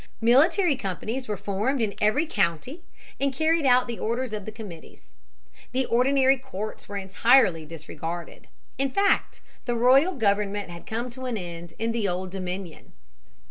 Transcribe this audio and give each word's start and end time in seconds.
Military 0.21 0.75
companies 0.75 1.27
were 1.27 1.37
formed 1.37 1.79
in 1.79 1.93
every 2.01 2.25
county 2.25 2.81
and 3.19 3.31
carried 3.31 3.67
out 3.67 3.85
the 3.87 3.99
orders 3.99 4.33
of 4.33 4.45
the 4.45 4.51
committees. 4.51 5.11
The 5.73 5.85
ordinary 5.85 6.39
courts 6.39 6.89
were 6.89 6.97
entirely 6.97 7.67
disregarded. 7.67 8.47
In 8.79 8.89
fact, 8.89 9.41
the 9.65 9.75
royal 9.75 10.15
government 10.15 10.71
had 10.71 10.87
come 10.87 11.11
to 11.11 11.25
an 11.25 11.37
end 11.37 11.75
in 11.77 11.91
the 11.91 12.07
Old 12.07 12.31
Dominion. 12.31 12.93